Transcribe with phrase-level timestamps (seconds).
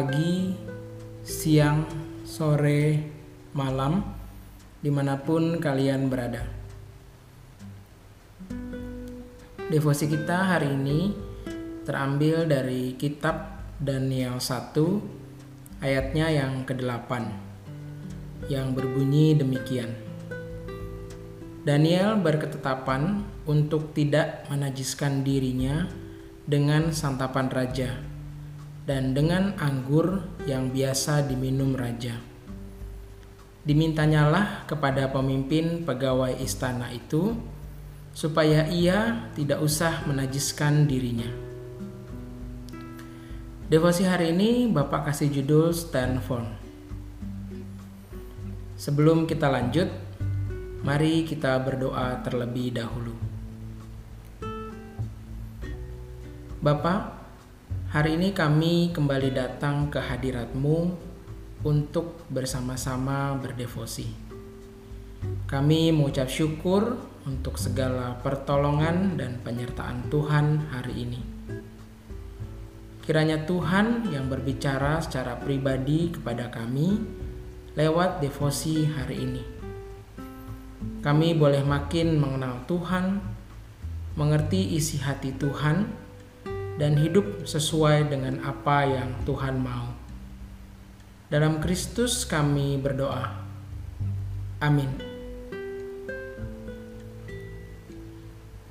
[0.00, 0.56] pagi,
[1.20, 1.84] siang,
[2.24, 3.04] sore,
[3.52, 4.00] malam,
[4.80, 6.40] di mana pun kalian berada.
[9.68, 11.12] Devosi kita hari ini
[11.84, 14.72] terambil dari kitab Daniel 1
[15.84, 17.12] ayatnya yang ke-8
[18.48, 19.92] yang berbunyi demikian.
[21.60, 25.92] Daniel berketetapan untuk tidak menajiskan dirinya
[26.48, 28.00] dengan santapan raja
[28.90, 30.18] dan dengan anggur
[30.50, 32.18] yang biasa diminum raja.
[33.62, 37.38] Dimintanyalah kepada pemimpin pegawai istana itu
[38.10, 41.30] supaya ia tidak usah menajiskan dirinya.
[43.70, 46.50] Devosi hari ini Bapak kasih judul Stand Firm.
[48.74, 49.86] Sebelum kita lanjut,
[50.82, 53.14] mari kita berdoa terlebih dahulu.
[56.58, 57.19] Bapak,
[57.90, 60.94] hari ini kami kembali datang ke hadiratmu
[61.66, 64.06] untuk bersama-sama berdevosi.
[65.50, 66.94] Kami mengucap syukur
[67.26, 71.20] untuk segala pertolongan dan penyertaan Tuhan hari ini.
[73.02, 76.94] Kiranya Tuhan yang berbicara secara pribadi kepada kami
[77.74, 79.42] lewat devosi hari ini.
[81.02, 83.18] Kami boleh makin mengenal Tuhan,
[84.14, 86.09] mengerti isi hati Tuhan,
[86.80, 89.92] dan hidup sesuai dengan apa yang Tuhan mau.
[91.28, 93.36] Dalam Kristus kami berdoa.
[94.64, 94.88] Amin.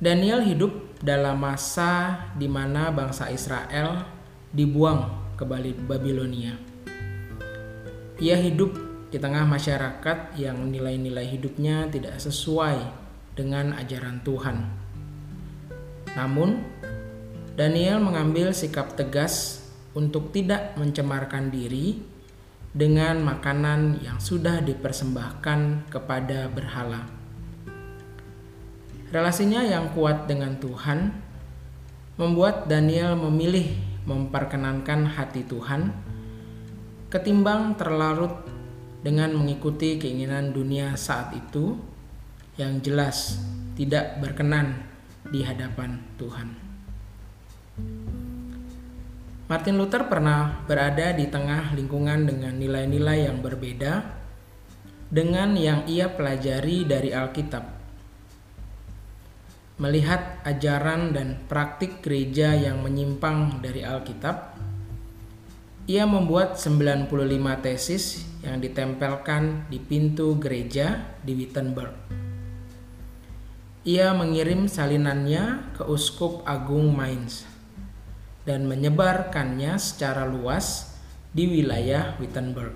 [0.00, 0.72] Daniel hidup
[1.04, 4.08] dalam masa di mana bangsa Israel
[4.56, 5.44] dibuang ke
[5.84, 6.56] Babilonia.
[8.18, 8.72] Ia hidup
[9.12, 12.78] di tengah masyarakat yang nilai-nilai hidupnya tidak sesuai
[13.36, 14.56] dengan ajaran Tuhan.
[16.18, 16.77] Namun,
[17.58, 21.98] Daniel mengambil sikap tegas untuk tidak mencemarkan diri
[22.70, 27.02] dengan makanan yang sudah dipersembahkan kepada berhala.
[29.10, 31.10] Relasinya yang kuat dengan Tuhan
[32.14, 33.74] membuat Daniel memilih
[34.06, 35.90] memperkenankan hati Tuhan
[37.10, 38.38] ketimbang terlarut
[39.02, 41.74] dengan mengikuti keinginan dunia saat itu
[42.54, 43.42] yang jelas
[43.74, 44.78] tidak berkenan
[45.26, 46.67] di hadapan Tuhan.
[49.48, 54.04] Martin Luther pernah berada di tengah lingkungan dengan nilai-nilai yang berbeda
[55.08, 57.78] dengan yang ia pelajari dari Alkitab
[59.78, 64.58] melihat ajaran dan praktik gereja yang menyimpang dari Alkitab,
[65.86, 67.08] ia membuat 95
[67.62, 71.94] tesis yang ditempelkan di pintu gereja di Wittenberg.
[73.86, 77.57] Ia mengirim salinannya ke Uskup Agung Mainz
[78.48, 80.96] dan menyebarkannya secara luas
[81.28, 82.72] di wilayah Wittenberg.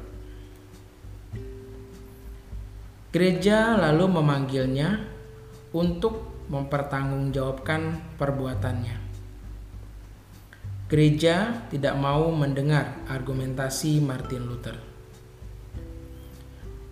[3.08, 5.00] Gereja lalu memanggilnya
[5.72, 9.00] untuk mempertanggungjawabkan perbuatannya.
[10.92, 14.76] Gereja tidak mau mendengar argumentasi Martin Luther.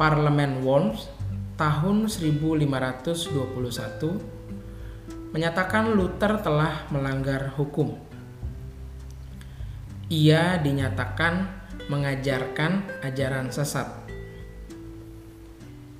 [0.00, 1.04] Parlemen Worms
[1.60, 3.36] tahun 1521
[5.36, 8.09] menyatakan Luther telah melanggar hukum.
[10.10, 11.46] Ia dinyatakan
[11.86, 13.86] mengajarkan ajaran sesat.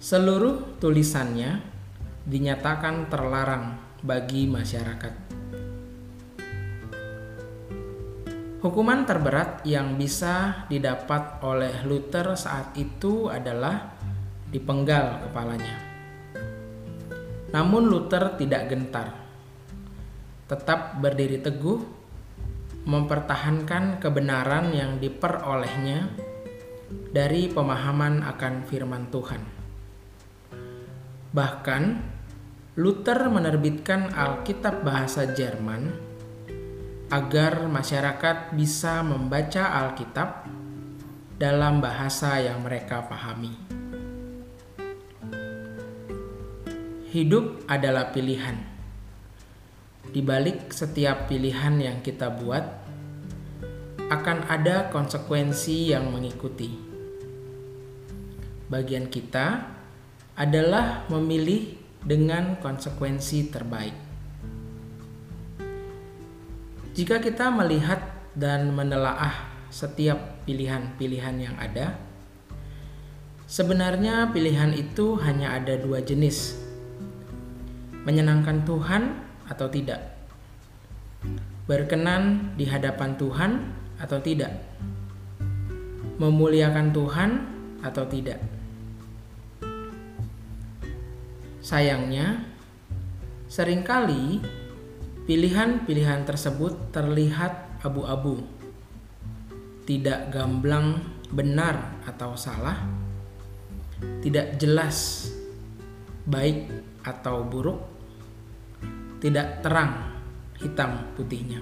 [0.02, 1.62] Seluruh tulisannya
[2.26, 5.14] dinyatakan terlarang bagi masyarakat.
[8.66, 13.94] Hukuman terberat yang bisa didapat oleh Luther saat itu adalah
[14.50, 15.78] dipenggal kepalanya.
[17.54, 19.14] Namun Luther tidak gentar,
[20.50, 21.99] tetap berdiri teguh,
[22.88, 26.08] mempertahankan kebenaran yang diperolehnya
[27.12, 29.42] dari pemahaman akan firman Tuhan.
[31.30, 31.82] Bahkan,
[32.78, 35.90] Luther menerbitkan Alkitab bahasa Jerman
[37.10, 40.46] agar masyarakat bisa membaca Alkitab
[41.36, 43.52] dalam bahasa yang mereka pahami.
[47.10, 48.79] Hidup adalah pilihan.
[50.10, 52.66] Di balik setiap pilihan yang kita buat,
[54.10, 56.74] akan ada konsekuensi yang mengikuti.
[58.66, 59.70] Bagian kita
[60.34, 63.94] adalah memilih dengan konsekuensi terbaik.
[66.98, 68.02] Jika kita melihat
[68.34, 71.94] dan menelaah setiap pilihan-pilihan yang ada,
[73.46, 76.58] sebenarnya pilihan itu hanya ada dua jenis:
[78.02, 79.98] menyenangkan Tuhan atau tidak,
[81.66, 83.50] berkenan di hadapan Tuhan
[83.98, 84.54] atau tidak.
[86.20, 87.30] memuliakan Tuhan
[87.80, 88.36] atau tidak.
[91.64, 92.44] Sayangnya,
[93.48, 94.36] sering kali
[95.24, 98.44] pilihan-pilihan tersebut terlihat abu-abu,
[99.88, 101.00] tidak gamblang
[101.32, 102.84] benar atau salah,
[104.20, 105.28] tidak jelas
[106.28, 106.68] baik
[107.00, 107.80] atau buruk,
[109.20, 110.16] tidak terang
[110.56, 111.60] hitam putihnya.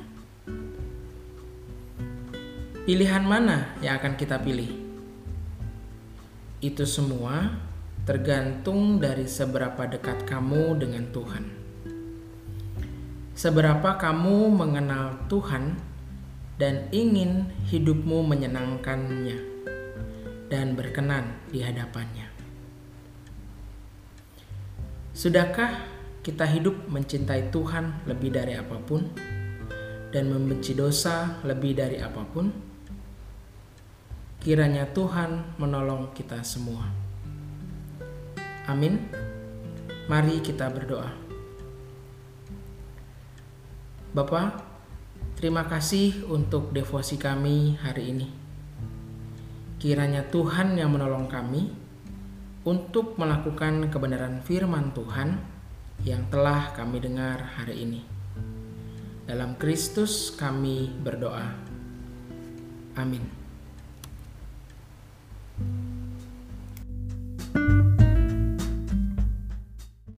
[2.87, 4.71] Pilihan mana yang akan kita pilih?
[6.63, 7.53] Itu semua
[8.09, 11.45] tergantung dari seberapa dekat kamu dengan Tuhan.
[13.37, 15.77] Seberapa kamu mengenal Tuhan
[16.57, 19.39] dan ingin hidupmu menyenangkannya
[20.49, 22.27] dan berkenan di hadapannya.
[25.13, 29.07] Sudahkah kita hidup mencintai Tuhan lebih dari apa pun
[30.09, 32.47] dan membenci dosa lebih dari apa pun?
[34.39, 36.89] Kiranya Tuhan menolong kita semua.
[38.71, 39.01] Amin.
[40.09, 41.11] Mari kita berdoa.
[44.09, 44.65] Bapak,
[45.37, 48.29] terima kasih untuk devosi kami hari ini.
[49.77, 51.69] Kiranya Tuhan yang menolong kami
[52.65, 55.58] untuk melakukan kebenaran firman Tuhan
[56.07, 58.03] yang telah kami dengar hari ini.
[59.27, 61.53] Dalam Kristus kami berdoa.
[62.97, 63.48] Amin.